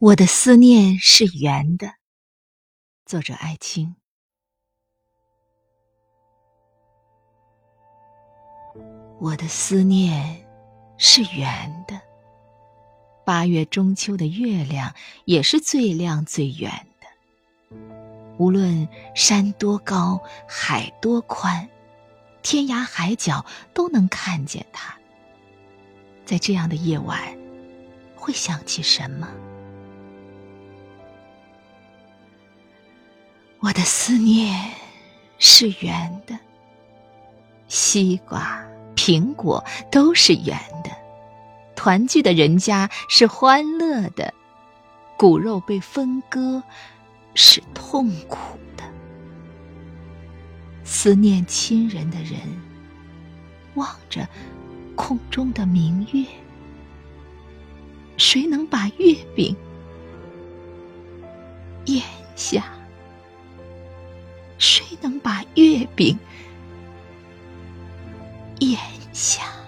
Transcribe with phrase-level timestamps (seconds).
[0.00, 1.96] 我的思念是圆的。
[3.04, 3.96] 作者：艾青。
[9.18, 10.48] 我的思念
[10.96, 12.00] 是圆的。
[13.26, 14.94] 八月中秋的月亮
[15.26, 17.76] 也是最亮最圆的。
[18.38, 21.68] 无论山多高，海多宽，
[22.40, 23.44] 天涯海角
[23.74, 24.98] 都能看见它。
[26.24, 27.38] 在这样的夜晚，
[28.16, 29.28] 会想起什么？
[33.62, 34.72] 我的思念
[35.38, 36.38] 是圆的，
[37.68, 38.64] 西瓜、
[38.96, 40.90] 苹果都是圆的，
[41.76, 44.32] 团聚的人家是欢乐的，
[45.18, 46.62] 骨肉被分割
[47.34, 48.84] 是痛苦的。
[50.82, 52.40] 思念亲人的人，
[53.74, 54.26] 望着
[54.96, 56.24] 空中的明月，
[58.16, 59.54] 谁能把月饼
[61.84, 62.02] 咽
[62.34, 62.64] 下？
[64.60, 66.16] 谁能把月饼
[68.58, 68.78] 咽
[69.10, 69.59] 下？